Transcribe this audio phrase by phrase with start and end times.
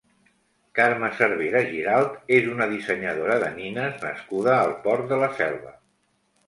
[0.79, 5.81] Carme Cervera Giralt és una dissenyadora de nines nascuda al Port de la Selva.